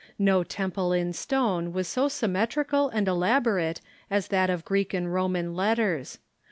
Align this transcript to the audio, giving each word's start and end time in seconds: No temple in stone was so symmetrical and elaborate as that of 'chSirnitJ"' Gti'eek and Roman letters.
No 0.17 0.43
temple 0.43 0.93
in 0.93 1.13
stone 1.13 1.73
was 1.73 1.87
so 1.87 2.07
symmetrical 2.07 2.89
and 2.89 3.07
elaborate 3.07 3.81
as 4.09 4.29
that 4.29 4.49
of 4.49 4.65
'chSirnitJ"' 4.65 4.67
Gti'eek 4.87 4.93
and 4.97 5.13
Roman 5.13 5.55
letters. 5.55 6.17